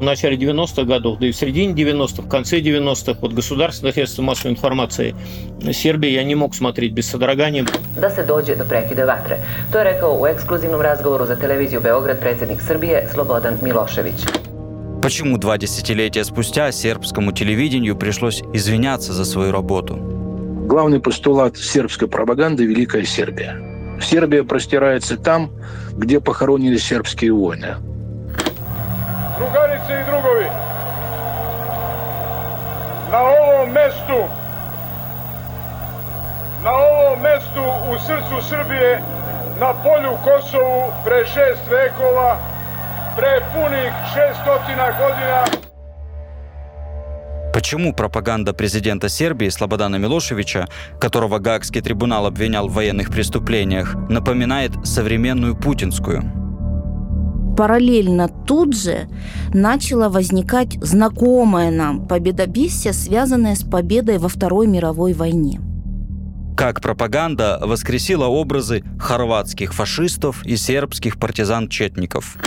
[0.00, 4.18] в начале 90-х годов, да и в середине 90-х, в конце 90-х, вот государственных средств
[4.18, 5.14] массовой информации
[5.72, 7.66] Сербии я не мог смотреть без содрогания.
[8.00, 9.38] Da se dođe do prekida vatre.
[9.72, 14.26] To je rekao u ekskluzivnom razgovoru za televiziju Beograd predsjednik Srbije Slobodan Milošević.
[15.02, 19.96] Почему два десятилетия спустя сербскому телевидению пришлось извиняться за свою работу?
[20.66, 23.56] Главный постулат сербской пропаганды– Великая Сербия.
[24.00, 25.50] Сербия простирается там,
[25.96, 27.76] где похоронили сербские войны.
[33.10, 34.18] Na ovom mestu,
[36.64, 39.02] na ovom mestu u srcu Srbije,
[39.60, 42.38] na polju Kosovu, pre šest vekova,
[43.16, 45.44] pre punih 600 godina,
[47.52, 50.68] Почему пропаганда президента Сербии Слободана Милошевича,
[51.00, 56.39] которого Гаагский трибунал обвинял в военных преступлениях, напоминает современную путинскую?
[57.60, 59.06] Параллельно тут же
[59.52, 65.60] начало возникать знакомое нам победобесие, связанное с победой во Второй мировой войне.
[66.56, 72.38] Как пропаганда воскресила образы хорватских фашистов и сербских партизан-четников–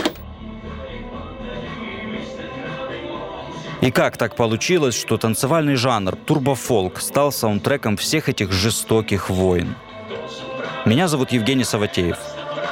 [3.82, 9.76] И как так получилось, что танцевальный жанр турбофолк стал саундтреком всех этих жестоких войн?
[10.86, 12.16] Меня зовут Евгений Саватеев.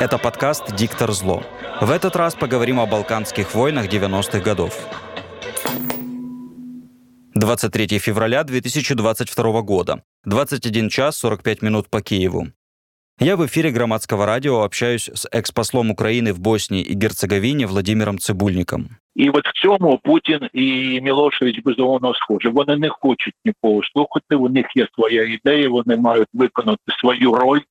[0.00, 1.42] Это подкаст «Диктор зло».
[1.81, 4.73] В этот раз поговорим о балканских войнах 90-х годов.
[7.35, 10.01] 23 февраля 2022 года.
[10.25, 12.47] 21 час 45 минут по Киеву.
[13.19, 18.89] Я в эфире громадского радио общаюсь с експослом України в Боснії і Герцеговіні Владимиром Цибульником.
[19.15, 22.47] І от в цьому Путін і Мілошевич безумовно схожі.
[22.47, 24.35] Вони не хочуть нікого слухати.
[24.35, 27.61] У них є своя ідея, вони мають виконати свою роль.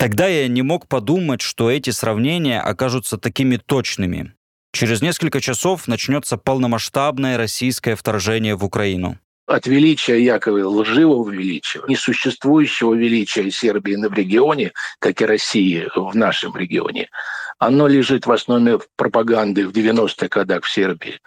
[0.00, 4.32] Тогда я не мог подумать, что эти сравнения окажутся такими точными.
[4.72, 12.94] Через несколько часов начнется полномасштабное российское вторжение в Украину от величия Якова лживого величия, несуществующего
[12.94, 17.10] величия Сербии в регионе, как и России в нашем регионе,
[17.58, 21.18] оно лежит в основе пропаганды в 90-х годах в Сербии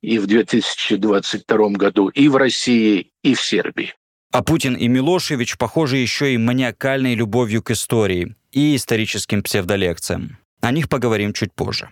[0.00, 3.94] и в 2022 году и в России, и в Сербии.
[4.32, 10.38] А Путин и Милошевич, похожи еще и маниакальной любовью к истории и историческим псевдолекциям.
[10.62, 11.90] О них поговорим чуть позже.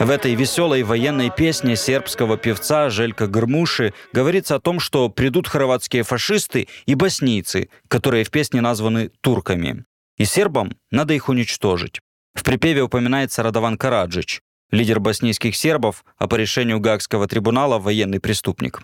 [0.00, 6.02] В этой веселой военной песне сербского певца Желька Грмуши говорится о том, что придут хорватские
[6.02, 9.84] фашисты и боснийцы, которые в песне названы турками.
[10.18, 12.00] И сербам надо их уничтожить.
[12.34, 14.42] В припеве упоминается Радован Караджич,
[14.74, 18.82] лидер боснийских сербов, а по решению Гаагского трибунала военный преступник.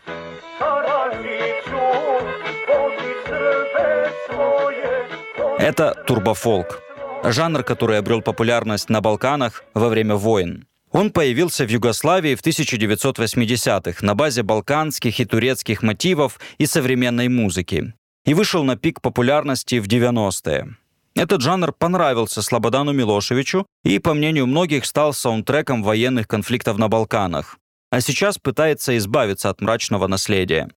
[5.59, 6.81] Это турбофолк,
[7.23, 10.67] жанр, который обрел популярность на Балканах во время войн.
[10.91, 17.95] Он появился в Югославии в 1980-х на базе балканских и турецких мотивов и современной музыки.
[18.25, 20.77] И вышел на пик популярности в 90-е.
[21.15, 27.59] Этот жанр понравился Слободану Милошевичу и, по мнению многих, стал саундтреком военных конфликтов на Балканах.
[27.91, 30.71] А сейчас пытается избавиться от мрачного наследия.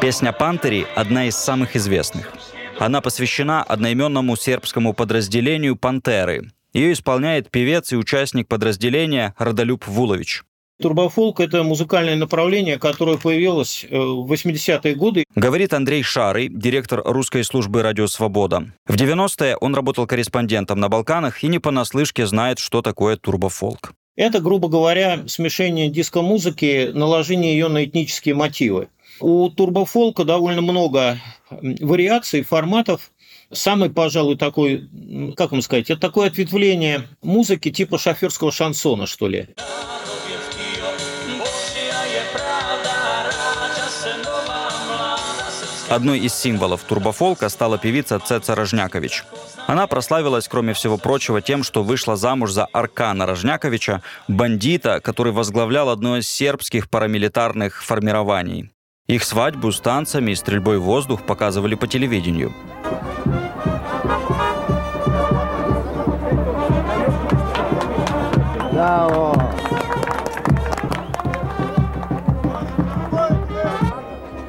[0.00, 2.32] Песня «Пантери»— одна из самых известных.
[2.78, 6.50] Она посвящена одноименному сербскому подразделению «Пантеры».
[6.72, 10.44] Ее исполняет певец и участник подразделения Родолюб Вулович.
[10.80, 15.24] Турбофолк– это музыкальное направление, которое появилось э, в 80-е годы.
[15.34, 18.72] Говорит Андрей Шарый, директор русской службы «Радио Свобода».
[18.86, 23.92] В 90-е он работал корреспондентом на Балканах и не понаслышке знает, что такое турбофолк.
[24.16, 28.88] Это, грубо говоря, смешение диско-музыки, наложение ее на этнические мотивы.
[29.20, 31.18] У турбофолка довольно много
[31.50, 33.10] вариаций, форматов.
[33.52, 34.88] Самый, пожалуй, такой,
[35.36, 39.48] как вам сказать, это такое ответвление музыки типа шоферского шансона, что ли.
[45.90, 49.24] Одной из символов турбофолка стала певица Цеца Рожнякович.
[49.66, 55.88] Она прославилась, кроме всего прочего, тем, что вышла замуж за Аркана Рожняковича, бандита, который возглавлял
[55.88, 58.70] одно из сербских парамилитарных формирований.
[59.08, 62.54] Их свадьбу с танцами и стрельбой в воздух показывали по телевидению.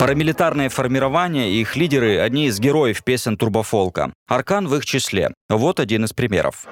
[0.01, 4.12] Парамилитарные формирования и их лидеры– одни из героев песен турбофолка.
[4.27, 5.31] Аркан в их числе.
[5.48, 6.65] Вот один из примеров.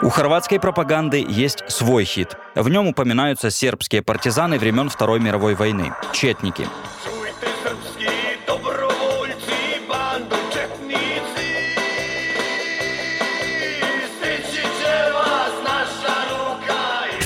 [0.00, 2.38] У хорватской пропаганды есть свой хит.
[2.54, 6.66] В нем упоминаются сербские партизаны времен Второй мировой войны– четники.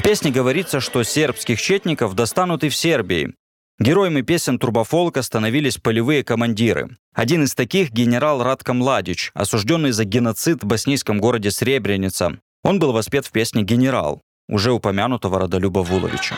[0.04, 3.34] Песне говорится, что сербских четников достанут и в Сербии.
[3.78, 6.98] Героями песен турбофолка становились полевые командиры.
[7.14, 12.38] Один из таких– генерал Радко Младич, осужденный за геноцид в боснийском городе Сребреница.
[12.62, 16.36] Он был воспет в песне «Генерал», уже упомянутого Родолюба Вуловича.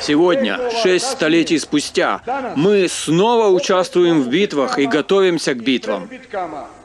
[0.00, 2.20] Сегодня, шесть столетий спустя,
[2.56, 6.08] мы снова участвуем в битвах и готовимся к битвам.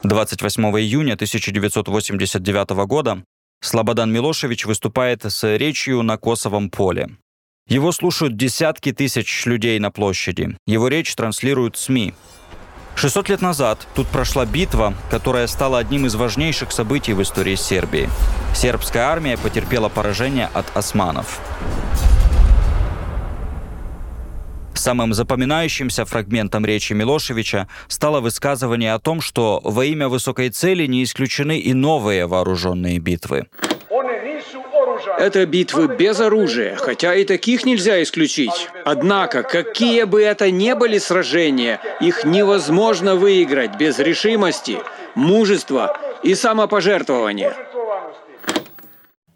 [0.04, 3.24] 28 июня 1989 года
[3.60, 7.10] Слободан Милошевич выступает с речью на Косовом поле.
[7.66, 10.56] Его слушают десятки тысяч людей на площади.
[10.66, 12.14] Его речь транслируют СМИ.
[12.94, 18.08] 600 лет назад тут прошла битва, которая стала одним из важнейших событий в истории Сербии.
[18.54, 21.40] Сербская армия потерпела поражение от османов.
[24.88, 31.04] Самым запоминающимся фрагментом речи Милошевича стало высказывание о том, что во имя высокой цели не
[31.04, 33.48] исключены и новые вооруженные битвы.
[35.18, 38.70] Это битвы без оружия, хотя и таких нельзя исключить.
[38.86, 44.78] Однако, какие бы это ни были сражения, их невозможно выиграть без решимости,
[45.14, 47.54] мужества и самопожертвования.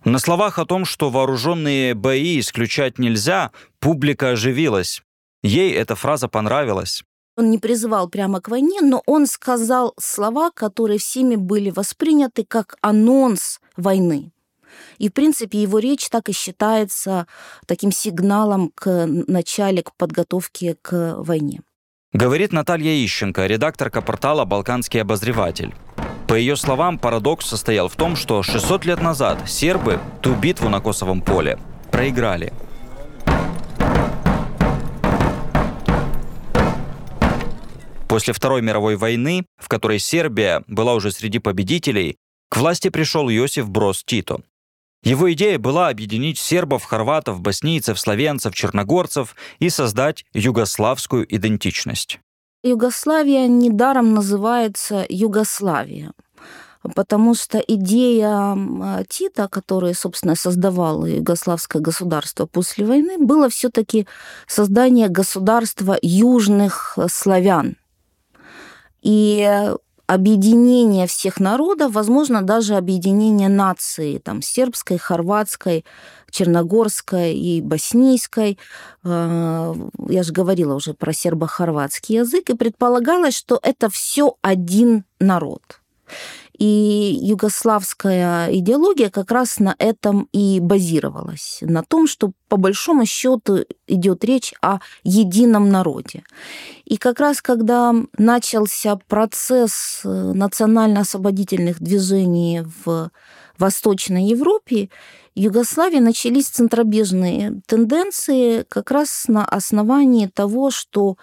[0.03, 3.51] На словах о том, что вооруженные бои исключать нельзя,
[3.81, 5.03] публика оживилась.
[5.43, 7.05] Ей эта фраза понравилась.
[7.37, 12.77] Он не призывал прямо к войне, но он сказал слова, которые всеми были восприняты как
[12.81, 14.33] анонс войны.
[14.99, 17.27] И, в принципе, его речь так и считается
[17.67, 21.63] таким сигналом к начале, к подготовке к войне.
[22.13, 25.75] Говорит Наталья Ищенко, редакторка портала «Балканский обозреватель».
[26.29, 30.81] По ее словам, парадокс состоял в том, что 600 лет назад сербы ту битву на
[30.81, 31.59] Косовом поле
[31.91, 32.53] проиграли–
[38.13, 42.19] После Второй мировой войны, в которой Сербия была уже среди победителей,
[42.51, 44.43] к власти пришел Йосиф Брос Тито.
[45.03, 52.21] Его идея была объединить сербов, хорватов, боснийцев, словенцев, черногорцев и создать югославскую идентичность.
[52.63, 56.13] Югославия недаром называется Югославия,
[56.95, 58.59] потому что идея
[59.09, 64.07] Тита, который, собственно, создавал югославское государство после войны, было все-таки
[64.47, 67.77] создание государства южных славян,
[69.03, 69.75] и
[70.07, 75.85] объединение всех народов, возможно, даже объединение нации, там, сербской, хорватской,
[76.31, 78.59] черногорской и боснийской.
[79.05, 79.75] Э,
[80.09, 85.81] я же говорила уже про сербо-хорватский язык, и предполагалось, что это все один народ.
[86.63, 93.65] И югославская идеология как раз на этом и базировалась, на том, что по большому счету
[93.89, 96.23] идет речь о едином народе.
[96.85, 103.11] И как раз когда начался процесс э, национально-освободительных движений в
[103.59, 104.89] Восточной Европе,
[105.35, 111.17] в Югославии начались центробежные тенденции как раз на основании того, что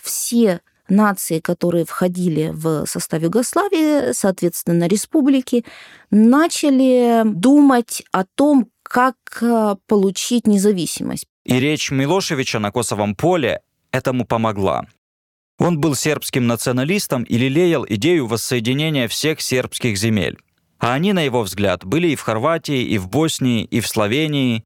[0.00, 5.64] все нации, которые входили в состав Югославии, соответственно, республики,
[6.10, 11.26] начали думать о том, как э, получить независимость.
[11.44, 14.86] И речь Милошевича на Косовом поле этому помогла.
[15.58, 20.38] Он был сербским националистом и лелеял идею воссоединения всех сербских земель.
[20.78, 24.64] А они, на его взгляд, были и в Хорватии, и в Боснии, и в Словении,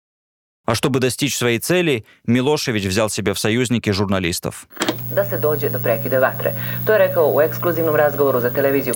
[0.70, 4.68] а чтобы достичь своей цели, Милошевич взял себе в союзники журналистов.
[5.14, 6.52] Da se dođe do prekida vatre.
[6.86, 8.94] To je rekao u ekskluzivnom razgovoru za televiziju.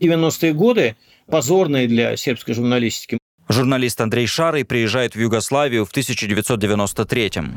[0.00, 0.94] 90-е годы
[1.30, 3.18] позорные для сербской журналистики.
[3.48, 7.48] Журналист Андрей Шарый приезжает в Югославию в 1993 -м.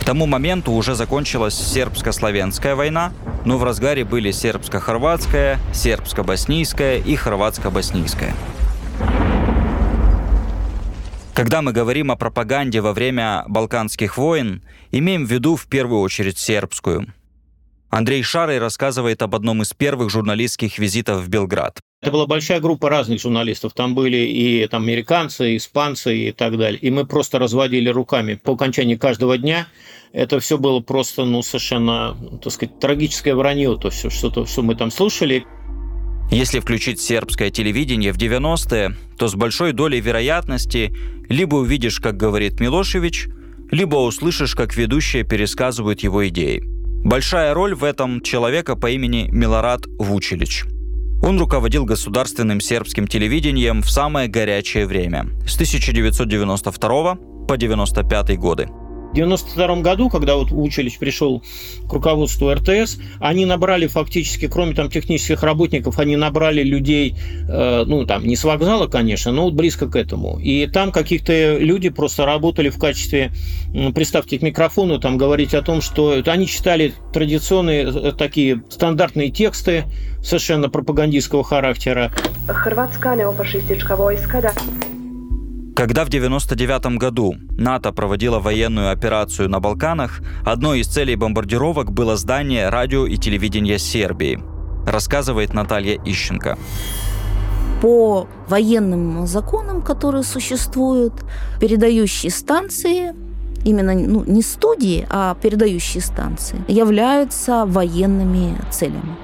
[0.00, 3.12] К тому моменту уже закончилась сербско-славянская война,
[3.46, 8.34] но в разгаре были сербско-хорватская, сербско-боснийская и хорватско-боснийская.
[11.34, 14.62] Когда мы говорим о пропаганде во время Балканских войн,
[14.92, 17.12] имеем в виду в первую очередь сербскую.
[17.90, 21.80] Андрей Шарый рассказывает об одном из первых журналистских визитов в Белград.
[22.02, 23.72] Это была большая группа разных журналистов.
[23.72, 26.78] Там были и там, американцы, и испанцы и так далее.
[26.78, 29.66] И мы просто разводили руками по окончании каждого дня.
[30.12, 34.62] Это все было просто, ну, совершенно, так сказать, трагическое вранье, то все, что, -то, что
[34.62, 35.44] мы там слушали.
[36.30, 40.94] Если включить сербское телевидение в 90-е, то с большой долей вероятности
[41.28, 43.28] либо увидишь, как говорит Милошевич,
[43.70, 46.62] либо услышишь, как ведущие пересказывают его идеи.
[47.04, 50.64] Большая роль в этом человека по имени Милорад Вучелич.
[51.22, 58.68] Он руководил государственным сербским телевидением в самое горячее время– с 1992 по 1995 годы–
[59.22, 61.42] 1992 году, когда вот Училищ пришел
[61.88, 67.16] к руководству РТС, они набрали фактически, кроме там технических работников, они набрали людей,
[67.48, 70.38] э, ну там не с вокзала, конечно, но вот близко к этому.
[70.38, 73.30] И там каких-то люди просто работали в качестве
[73.94, 79.84] приставки к микрофону, там говорить о том, что они читали традиционные э, такие стандартные тексты
[80.22, 82.10] совершенно пропагандистского характера.
[82.48, 84.52] Хрватская неофашистическая войска, да.
[85.74, 92.16] Когда в 1999 году НАТО проводило военную операцию на Балканах, одной из целей бомбардировок было
[92.16, 94.40] здание радио и телевидения Сербии,
[94.86, 96.56] рассказывает Наталья Ищенко
[97.80, 101.12] по военным законам, которые существуют,
[101.60, 103.12] передающие станции
[103.64, 109.16] именно ну, не студии, а передающие станции являются военными целями.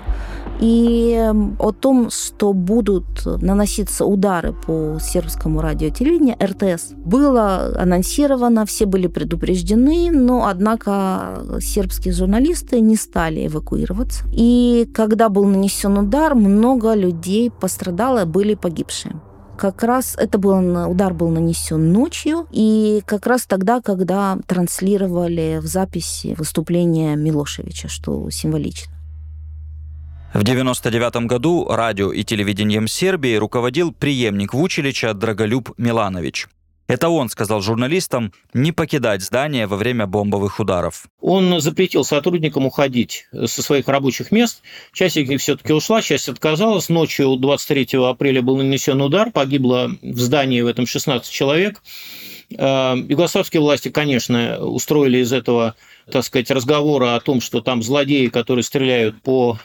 [0.61, 8.67] И о том, что будут наноситься удары по сербскому радио и телевидению, РТС, было анонсировано,
[8.67, 14.25] все были предупреждены, но, однако, сербские журналисты не стали эвакуироваться.
[14.33, 19.21] И когда был нанесен удар, много людей пострадало, были погибшие
[19.57, 20.55] как раз это был
[20.91, 28.31] удар был нанесен ночью, и как раз тогда, когда транслировали в записи выступление Милошевича, что
[28.31, 28.91] символично.
[30.33, 36.47] В 1999 году радио и телевидением Сербии руководил преемник Вучилича Драголюб Миланович.
[36.87, 41.07] Это он сказал журналистам не покидать здание во время бомбовых ударов.
[41.21, 44.63] Он запретил сотрудникам уходить со своих рабочих мест.
[44.93, 46.89] Часть их все-таки ушла, часть отказалась.
[46.89, 51.83] Ночью 23 апреля был нанесен удар, погибло в здании в этом 16 человек.
[52.57, 55.75] Э, югославские власти, конечно, устроили из этого,
[56.11, 59.59] так сказать, разговора о том, что там злодеи, которые стреляют по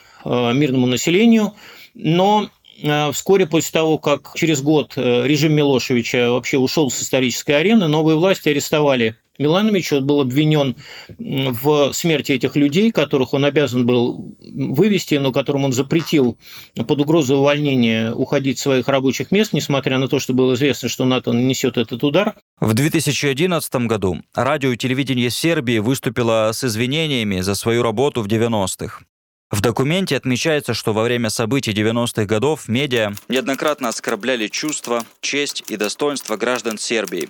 [0.52, 1.54] мирному населению,
[1.94, 2.48] но
[2.82, 7.88] э, Вскоре после того, как через год э, режим Милошевича вообще ушел с исторической арены,
[7.88, 10.76] новые власти арестовали Миланович он был обвинен
[11.18, 16.38] в смерти этих людей, которых он обязан был вывести, но которым он запретил
[16.74, 21.04] под угрозой увольнения уходить с своих рабочих мест, несмотря на то, что было известно, что
[21.04, 22.34] НАТО нанесет этот удар.
[22.60, 29.04] В 2011 году радио и телевидение Сербии выступило с извинениями за свою работу в 90-х.
[29.50, 35.76] В документе отмечается, что во время событий 90-х годов медиа неоднократно оскорбляли чувства, честь и
[35.76, 37.28] достоинство граждан Сербии,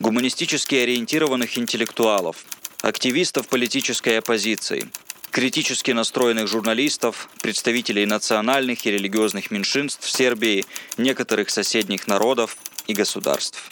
[0.00, 2.44] гуманистически ориентированных интеллектуалов,
[2.82, 4.90] активистов политической оппозиции,
[5.30, 10.64] критически настроенных журналистов, представителей национальных и религиозных меньшинств Сербии,
[10.98, 12.56] некоторых соседних народов
[12.88, 13.70] и государств.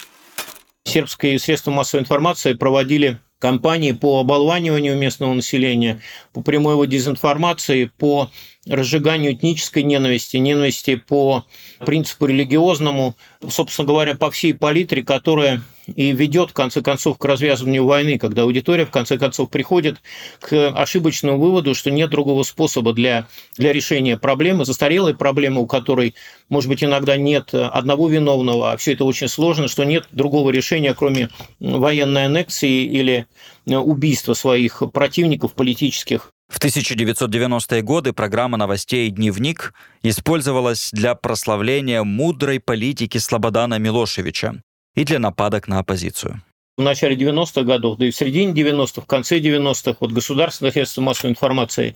[0.84, 6.00] Сербские средства массовой информации проводили кампании по оболваниванию местного населения,
[6.32, 8.30] по прямой его дезинформации, по
[8.66, 11.46] разжиганию этнической ненависти, ненависти по
[11.84, 13.16] принципу религиозному,
[13.48, 15.62] собственно говоря, по всей палитре, которая
[15.94, 20.00] и ведет, в конце концов, к развязыванию войны, когда аудитория, в конце концов, приходит
[20.40, 26.14] к ошибочному выводу, что нет другого способа для, для решения проблемы, застарелой проблемы, у которой,
[26.48, 30.94] может быть, иногда нет одного виновного, а все это очень сложно, что нет другого решения,
[30.94, 31.28] кроме
[31.60, 33.26] военной аннексии или
[33.66, 36.30] убийства своих противников политических.
[36.50, 44.60] В 1990-е годы программа новостей «Дневник» использовалась для прославления мудрой политики Слободана Милошевича
[44.94, 46.42] и для нападок на оппозицию.
[46.76, 51.02] В начале 90-х годов, да и в середине 90-х, в конце 90-х, вот государственные средства
[51.02, 51.94] массовой информации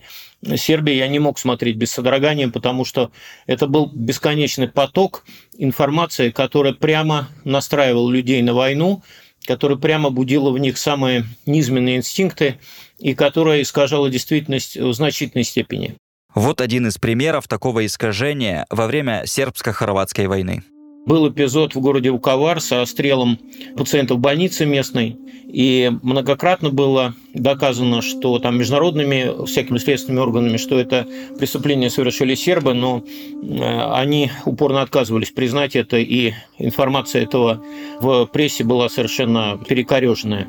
[0.55, 3.09] Сербии я не мог смотреть без содрогания, потому что
[3.47, 5.25] это был бесконечный поток
[5.57, 9.01] информации, которая прямо настраивал людей на войну,
[9.47, 12.59] которая прямо будила в них самые низменные инстинкты
[12.99, 15.95] и которая искажала действительность в значительной степени.
[16.35, 20.63] Вот один из примеров такого искажения во время сербско-хорватской войны.
[21.05, 23.37] Был эпизод в городе Уковар со стрелом
[23.77, 31.07] пациентов больницы местной, и многократно было доказано, что там международными всякими следственными органами, что это
[31.37, 37.63] преступление совершили сербы, но э, они упорно отказывались признать это, и информация этого
[37.99, 40.47] в прессе была совершенно перекореженная.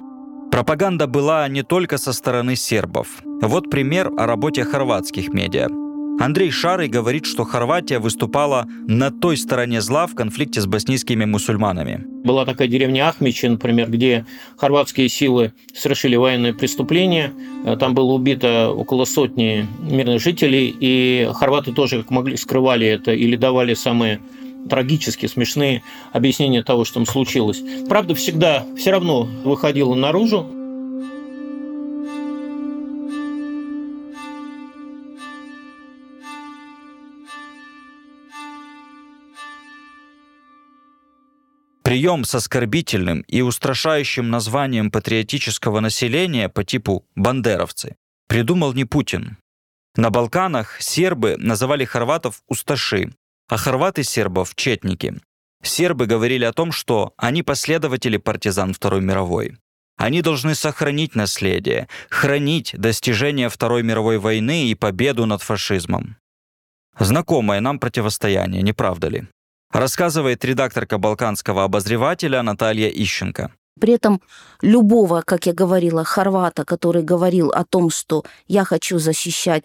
[0.50, 3.08] Пропаганда была не только со стороны сербов.
[3.42, 5.85] Вот пример о работе хорватских медиа.
[6.18, 12.04] Андрей Шарый говорит, что Хорватия выступала на той стороне зла в конфликте с боснийскими мусульманами.
[12.24, 14.24] Была такая деревня Ахмичи, например, где
[14.56, 17.32] хорватские силы совершили военное преступление.
[17.78, 23.36] Там было убито около сотни мирных жителей, и хорваты тоже, как могли, скрывали это или
[23.36, 24.20] давали самые
[24.70, 25.82] трагически смешные
[26.12, 27.62] объяснения того, что там случилось.
[27.88, 30.46] Правда всегда все равно выходила наружу.
[41.86, 47.94] Прием с оскорбительным и устрашающим названием патриотического населения по типу «бандеровцы»
[48.26, 49.36] придумал не Путин.
[49.94, 53.12] На Балканах сербы называли хорватов «усташи»,
[53.48, 55.14] а хорваты сербов– «четники».
[55.62, 59.56] Сербы говорили о том, что они последователи партизан Второй мировой.
[59.96, 66.16] Они должны сохранить наследие, хранить достижения Второй мировой войны и победу над фашизмом.
[66.98, 69.28] Знакомое нам противостояние, не правда ли?
[69.70, 73.50] Рассказывает редакторка «Балканского обозревателя» Наталья Ищенко.
[73.78, 74.22] При этом
[74.62, 79.64] любого, как я говорила, хорвата, который говорил о том, что я хочу защищать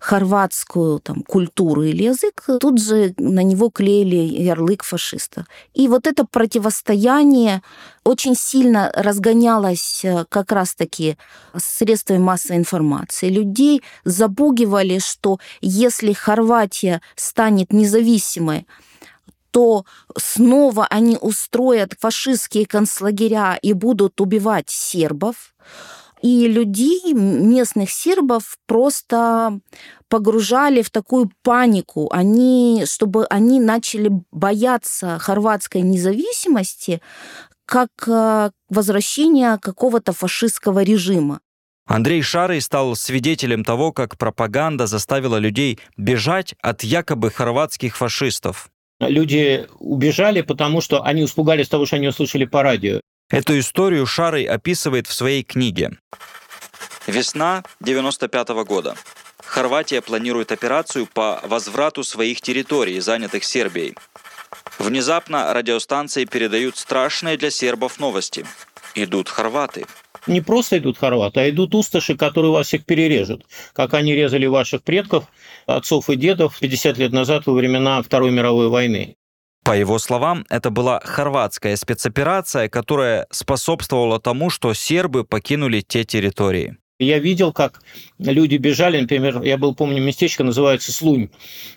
[0.00, 5.44] хорватскую там, культуру или язык, тут же на него клеили ярлык фашиста.
[5.74, 7.60] И вот это противостояние
[8.02, 11.18] очень сильно разгонялось э, как раз-таки
[11.54, 13.28] средствами массовой информации.
[13.28, 18.66] Людей запугивали, что если Хорватия станет независимой,
[19.50, 19.84] то
[20.16, 25.54] снова они устроят фашистские концлагеря и будут убивать сербов.
[26.22, 29.58] И людей, местных сербов, просто
[30.08, 32.10] погружали в такую панику.
[32.12, 37.00] Они, чтобы они начали бояться хорватской независимости,
[37.64, 41.40] как э, возвращения какого-то фашистского режима.
[41.86, 49.66] Андрей Шарый стал свидетелем того, как пропаганда заставила людей бежать от якобы хорватских фашистов люди
[49.78, 53.00] убежали, потому что они испугались того, что они услышали по радио.
[53.30, 55.98] Эту историю Шарый описывает в своей книге.
[57.06, 58.96] Весна 95 -го года.
[59.44, 63.96] Хорватия планирует операцию по возврату своих территорий, занятых Сербией.
[64.78, 68.44] Внезапно радиостанции передают страшные для сербов новости.
[68.94, 69.86] Идут хорваты
[70.26, 74.82] не просто идут хорваты, а идут усташи, которые вас всех перережут, как они резали ваших
[74.82, 75.24] предков,
[75.66, 79.16] отцов и дедов 50 лет назад во времена Второй мировой войны.
[79.64, 86.76] По его словам, это была хорватская спецоперация, которая способствовала тому, что сербы покинули те территории.
[87.00, 87.80] Я видел, как
[88.18, 91.30] люди бежали, например, я был, помню, местечко называется Слунь.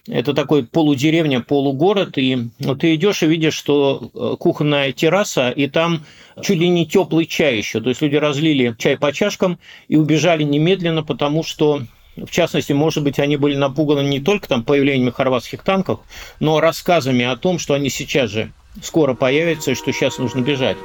[0.06, 5.68] Это такой полудеревня, полугород, и вот ты идешь и видишь, что э, кухонная терраса, и
[5.68, 6.06] там
[6.42, 7.80] чуть ли не теплый чай еще.
[7.80, 11.84] То есть люди разлили чай по чашкам и убежали немедленно, потому что
[12.18, 16.02] в частности, может быть, они были напуганы не только там появлением хорватских танков,
[16.42, 20.78] но рассказами о том, что они сейчас же скоро появятся и что сейчас нужно бежать.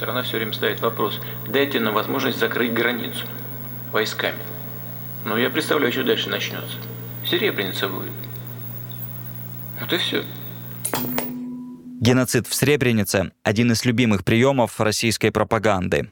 [0.00, 3.26] Сторона все время ставит вопрос, дайте нам возможность закрыть границу
[3.92, 4.38] войсками.
[5.26, 6.78] Но я представляю, что дальше начнется.
[7.26, 8.10] Серебряница будет.
[9.78, 10.24] Вот и все.
[12.00, 16.10] Геноцид в Сребренице– один из любимых приемов российской пропаганды.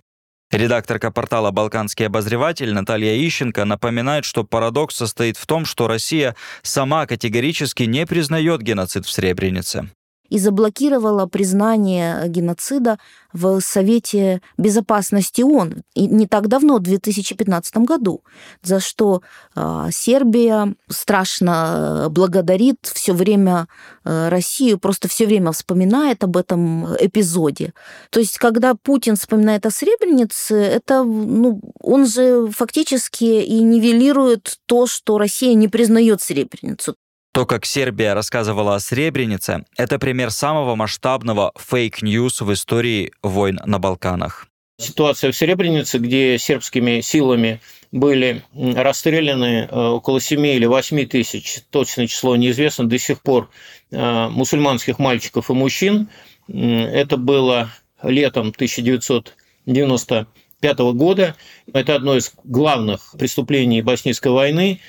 [0.51, 7.07] Редакторка портала «Балканский обозреватель» Наталья Ищенко напоминает, что парадокс состоит в том, что Россия сама
[7.07, 9.88] категорически не признает геноцид в Сребренице
[10.29, 12.99] и заблокировала признание геноцида
[13.33, 18.23] в Совете Безопасности ООН и не так давно, в 2015 году,
[18.62, 19.23] за что
[19.55, 23.69] а, Сербия страшно благодарит все время
[24.05, 27.75] а, Россию, просто все время вспоминает об этом эпизоде.
[28.11, 34.87] То есть, когда Путин вспоминает о Сребренице, это, ну, он же фактически и нивелирует то,
[34.87, 36.97] что Россия не признает Сребреницу.
[37.33, 43.79] То, как Сербия рассказывала о Сребренице, это пример самого масштабного фейк-ньюс в истории войн на
[43.79, 44.49] Балканах.
[44.81, 47.61] Ситуация в Сребренице, где сербскими силами
[47.91, 53.51] были расстреляны э, около 7 или 8 тысяч, точное число неизвестно, до сих пор
[53.91, 56.09] э, мусульманских мальчиков и мужчин.
[56.47, 57.71] Это было
[58.03, 60.27] летом 1990
[60.61, 61.37] 1995 года.
[61.73, 64.81] Это одно из главных преступлений Боснийской войны,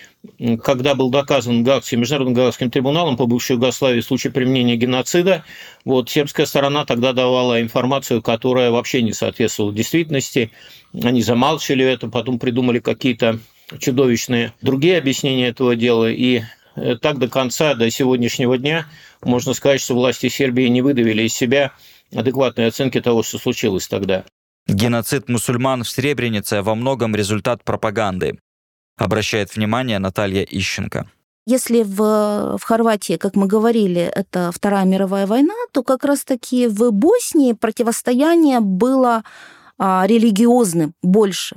[0.64, 5.44] когда был доказан Гаагским, Международным Гаагским трибуналом по бывшей Югославии случай применения геноцида.
[5.86, 10.52] Вот, сербская сторона тогда давала информацию, которая вообще не соответствовала действительности.
[11.04, 13.40] Они замалчивали это, потом придумали какие-то
[13.78, 16.10] чудовищные другие объяснения этого дела.
[16.10, 16.42] И
[16.76, 18.88] э, так до конца, до сегодняшнего дня
[19.22, 21.74] можно сказать, что власти Сербии не выдавили из себя
[22.16, 24.26] адекватной оценки того, что случилось тогда.
[24.70, 28.40] Геноцид мусульман в Сребренице во многом результат пропаганды,
[28.98, 31.10] обращает внимание Наталья Ищенко.
[31.48, 36.92] Если в, в Хорватии, как мы говорили, это Вторая мировая война, то как раз-таки в
[36.92, 39.24] Боснии противостояние было
[39.80, 41.56] а, религиозным больше.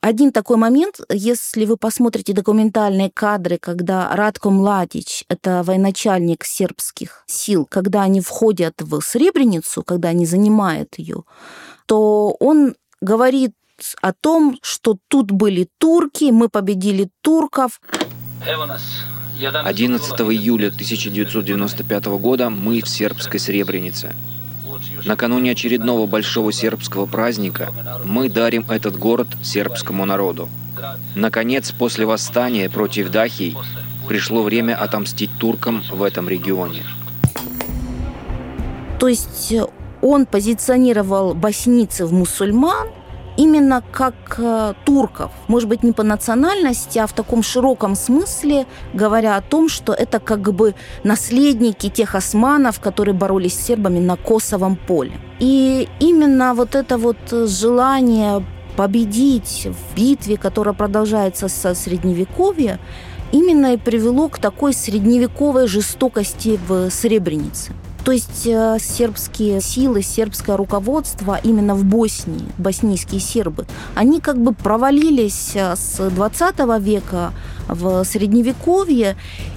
[0.00, 7.66] Один такой момент, если вы посмотрите документальные кадры, когда Радко Младич, это военачальник сербских сил,
[7.70, 11.22] когда они входят в Сребреницу, когда они занимают ее,
[11.86, 13.52] то он говорит
[14.00, 17.80] о том, что тут были турки, мы победили турков.
[19.38, 24.14] 11 июля 1995 года мы в сербской Сребренице.
[25.04, 27.72] Накануне очередного большого сербского праздника
[28.04, 30.48] мы дарим этот город сербскому народу.
[31.14, 33.56] Наконец, после восстания против Дахий,
[34.08, 36.82] пришло время отомстить туркам в этом регионе.
[39.00, 39.52] То есть
[40.04, 42.88] он позиционировал боснийцев мусульман
[43.38, 45.30] именно как э, турков.
[45.48, 50.20] Может быть, не по национальности, а в таком широком смысле, говоря о том, что это
[50.20, 55.12] как бы наследники тех османов, которые боролись с сербами на Косовом поле.
[55.40, 58.44] И именно вот это вот желание
[58.76, 62.78] победить в битве, которая продолжается со Средневековья,
[63.32, 67.72] именно и привело к такой средневековой жестокости в Сребренице.
[68.04, 74.52] То есть э, сербские силы, сербское руководство именно в Боснии, боснийские сербы, они как бы
[74.52, 77.32] провалились э, с 20 века
[77.66, 79.16] в Средневековье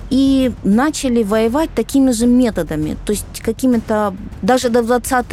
[0.09, 5.25] и начали воевать такими же методами, то есть какими-то даже до 20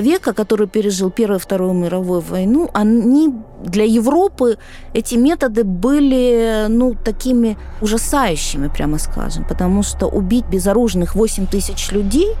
[0.00, 3.34] века, который пережил Первую и Вторую мировую войну, они
[3.64, 4.58] для Европы
[4.94, 12.36] эти методы были ну, такими ужасающими, прямо скажем, потому что убить безоружных 8 тысяч людей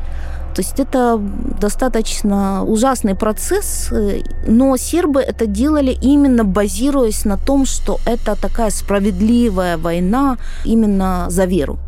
[0.54, 1.20] то есть это
[1.60, 3.92] достаточно ужасный процесс,
[4.46, 11.44] но сербы это делали именно базируясь на том, что это такая справедливая война именно за
[11.44, 11.78] веру.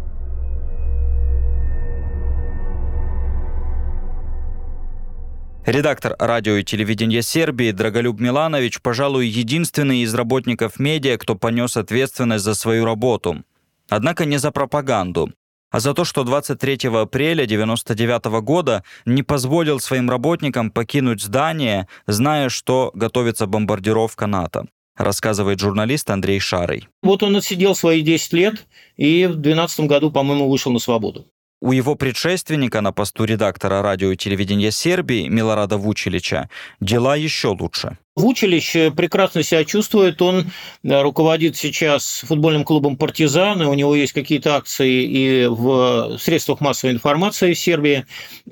[5.67, 12.45] Редактор радио и телевидения Сербии Драголюб Миланович, пожалуй, единственный из работников медиа, кто понес ответственность
[12.45, 13.45] за свою работу.
[13.91, 15.31] Однако не за пропаганду,
[15.71, 22.49] а за то, что 23 апреля 1999 года не позволил своим работникам покинуть здание, зная,
[22.49, 26.89] что готовится бомбардировка НАТО рассказывает журналист Андрей Шарый.
[27.03, 31.27] Вот он отсидел свои 10 лет и в 2012 году, по-моему, вышел на свободу.
[31.63, 36.49] У его предшественника на посту редактора радио и телевидения Сербии Милорада Вучилича
[36.81, 37.99] дела еще лучше.
[38.21, 40.23] Вучилич прекрасно себя чувствует.
[40.23, 40.47] Он
[40.83, 46.61] э, руководит сейчас футбольным клубом «Партизан», и у него есть какие-то акции и в средствах
[46.61, 48.07] массовой информации в Сербии.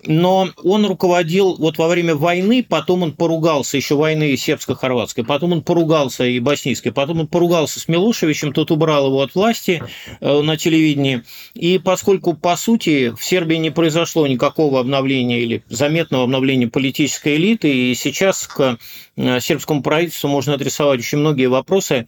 [0.04, 5.62] Но он руководил вот во время войны, потом он поругался, еще войны сербско-хорватской, потом он
[5.62, 9.82] поругался и боснийской, потом он поругался с Милошевичем, тот убрал его от власти
[10.20, 11.22] э, на телевидении.
[11.54, 17.90] И поскольку, по сути, в Сербии не произошло никакого обновления или заметного обновления политической элиты,
[17.90, 18.78] и сейчас к
[19.16, 22.06] э, сербскому правительству можно адресовать очень многие вопросы,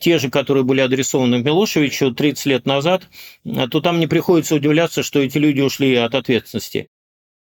[0.00, 3.08] те же, которые были адресованы Милошевичу 30 лет назад,
[3.44, 6.88] то там не приходится удивляться, что эти люди ушли от ответственности.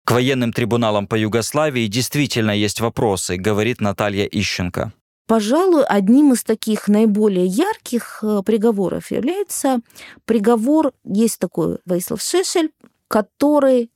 [0.05, 4.93] К военным трибуналам по Югославии действительно есть вопросы, говорит Наталья Ищенко.
[5.25, 9.79] Пожалуй, одним из таких наиболее ярких э, приговоров является
[10.25, 12.71] приговор, есть такой Ваислав Шешель,
[13.07, 13.89] который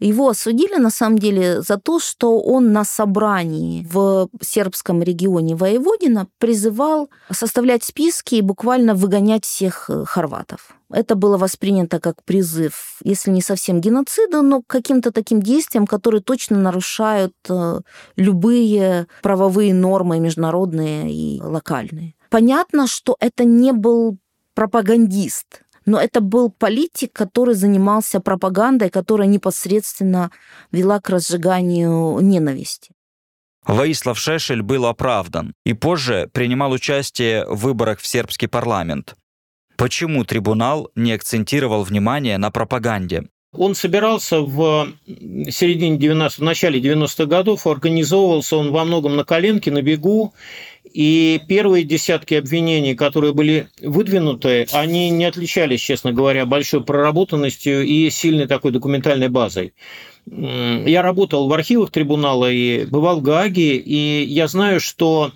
[0.00, 6.26] его осудили, на самом деле, за то, что он на собрании в сербском регионе Воеводина
[6.38, 10.76] призывал составлять списки и буквально выгонять всех э, хорватов.
[10.90, 16.22] Это было воспринято как призыв, если не совсем геноцида, но к каким-то таким действиям, которые
[16.22, 17.80] точно нарушают э,
[18.16, 22.14] любые правовые нормы международные и локальные.
[22.30, 24.18] Понятно, что это не был
[24.54, 30.30] пропагандист, но это был политик, который занимался пропагандой, которая непосредственно
[30.72, 32.90] вела к разжиганию ненависти.
[33.66, 39.14] Ваислав Шешель был оправдан и позже принимал участие в выборах в сербский парламент.
[39.76, 43.24] Почему трибунал не акцентировал внимание на пропаганде?
[43.56, 49.70] Он собирался в середине 90 в начале 90-х годов, организовывался он во многом на коленке,
[49.70, 50.34] на бегу,
[50.84, 58.10] и первые десятки обвинений, которые были выдвинуты, они не отличались, честно говоря, большой проработанностью и
[58.10, 59.74] сильной такой документальной базой.
[60.26, 65.32] Я работал в архивах трибунала и бывал в Гааге, и я знаю, что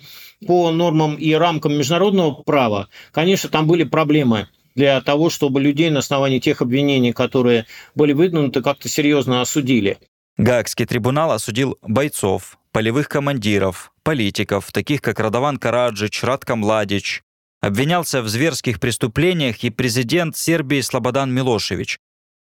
[0.47, 5.99] по нормам и рамкам международного права, конечно, там были проблемы для того, чтобы людей на
[5.99, 9.97] основании тех обвинений, которые были выдвинуты, как-то серьезно осудили.
[10.37, 17.21] Гаагский трибунал осудил бойцов, полевых командиров, политиков, таких как Радован Караджич, Радко Младич.
[17.61, 21.99] Обвинялся в зверских преступлениях и президент Сербии Слободан Милошевич,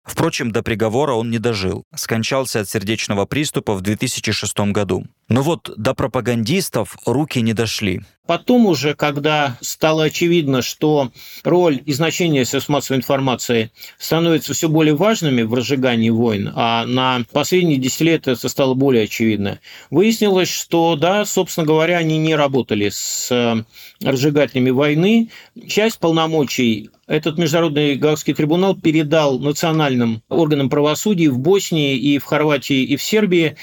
[0.04, 1.84] Впрочем, до приговора он не дожил.
[1.94, 5.06] Скончался от сердечного приступа в 2006 году.
[5.28, 8.02] Но вот до пропагандистов руки не дошли.
[8.26, 11.10] Потом уже, когда стало очевидно, что
[11.42, 17.22] роль и значение средств массовой информации становятся все более важными в разжигании войн, а на
[17.32, 19.60] последние десятилетия это стало более очевидно,
[19.90, 23.62] выяснилось, что, да, собственно говоря, они не работали с э,
[24.02, 25.28] разжигателями войны.
[25.68, 32.82] Часть полномочий этот Международный Гаагский трибунал передал национальным органам правосудия в Боснии, и в Хорватии,
[32.82, 33.56] и в Сербии.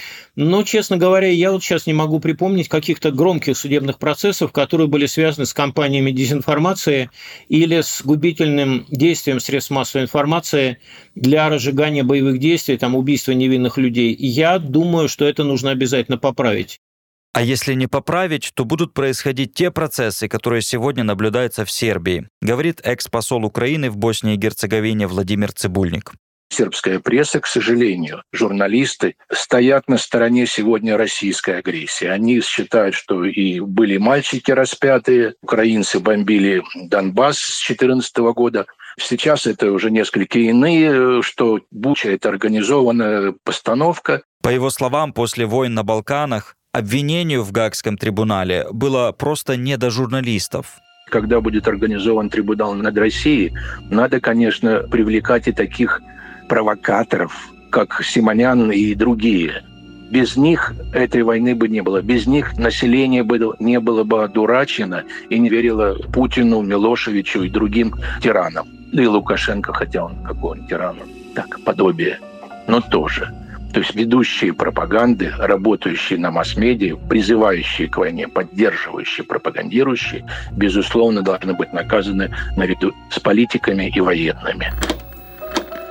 [0.44, 5.06] Но, честно говоря, я вот сейчас не могу припомнить каких-то громких судебных процессов, которые были
[5.06, 7.12] связаны с кампаниями дезинформации
[7.48, 10.80] или с губительным действием средств массовой информации
[11.14, 14.16] для разжигания боевых действий, там, убийства невинных людей.
[14.18, 16.80] Я думаю, что это нужно обязательно поправить.
[17.34, 22.82] А если не поправить, то будут происходить те процессы, которые сегодня наблюдаются в Сербии, говорит
[22.84, 26.14] экс-посол Украины в Боснии и Герцеговине Владимир Цибульник
[26.52, 32.06] сербская пресса, к сожалению, журналисты стоят на стороне сегодня российской агрессии.
[32.06, 38.66] Они считают, что и были мальчики распятые, украинцы бомбили Донбасс с 2014 года.
[39.00, 44.24] Сейчас это уже несколько иные, что Буча– это организованная постановка.
[44.42, 49.90] По его словам, после войн на Балканах Обвинению в Гаагском трибунале было просто не до
[49.90, 50.80] журналистов.
[51.10, 53.52] Когда будет организован трибунал над Россией,
[53.90, 56.02] надо, конечно, привлекать и таких
[56.52, 57.32] провокаторов,
[57.70, 59.64] как Симонян и другие.
[60.10, 62.02] Без них этой войны бы не было.
[62.02, 67.94] Без них население бы не было бы одурачено и не верило Путину, Милошевичу и другим
[68.22, 68.68] тиранам.
[68.92, 70.98] И Лукашенко, хотя он какой он тиран,
[71.36, 72.20] так, подобие,
[72.68, 73.34] но тоже–
[73.74, 81.72] то есть ведущие пропаганды, работающие на масс-медиа, призывающие к войне, поддерживающие, пропагандирующие, безусловно, должны быть
[81.72, 84.74] наказаны наряду с политиками и военными.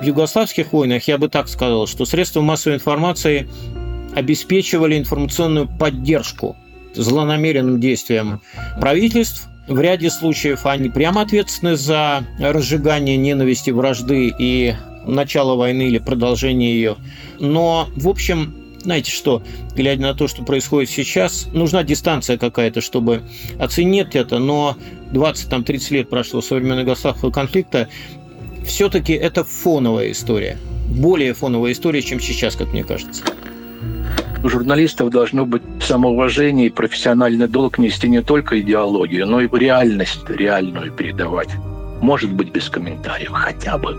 [0.01, 3.47] В югославских войнах я бы так сказал, что средства массовой информации
[4.15, 6.57] обеспечивали информационную поддержку
[6.95, 8.41] злонамеренным действиям
[8.79, 9.47] правительств.
[9.67, 14.73] В ряде случаев они прямо ответственны за разжигание ненависти, вражды и
[15.05, 16.95] начало войны или продолжение ее.
[17.39, 19.43] Но, в общем, знаете что,
[19.75, 23.21] глядя на то, что происходит сейчас, нужна дистанция какая-то, чтобы
[23.59, 24.75] оценить это, но
[25.11, 27.87] 20-30 лет прошло со времен Югославского конфликта,
[28.65, 30.57] все-таки это фоновая история.
[30.87, 33.23] Более фоновая история, чем сейчас, как мне кажется.
[34.43, 40.27] У журналистов должно быть самоуважение и профессиональный долг нести не только идеологию, но и реальность
[40.27, 41.49] реальную передавать.
[42.01, 43.95] Может быть, без комментариев, хотя бы.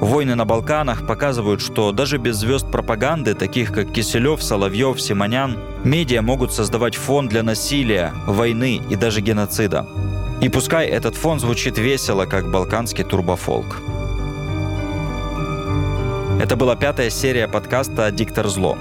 [0.00, 6.22] Войны на Балканах показывают, что даже без звезд пропаганды, таких как Киселев, Соловьев, Симонян, медиа
[6.22, 9.86] могут создавать фон для насилия, войны и даже геноцида.
[10.40, 13.76] И пускай этот фон звучит весело, как балканский турбофолк.
[16.40, 18.78] Это была пятая серия подкаста «Диктор зло».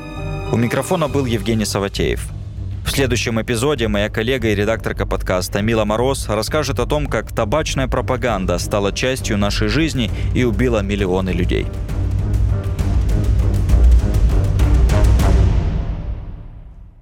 [0.52, 2.30] У микрофона был Евгений Саватеев–
[2.89, 7.88] в следующем эпизоде моя коллега и редакторка подкаста Мила Мороз расскажет о том, как табачная
[7.88, 11.67] пропаганда стала частью нашей жизни и убила миллионы людей.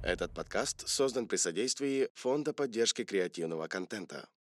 [0.03, 4.27] Этот подкаст создан при содействии Фонда поддержки креативного контента.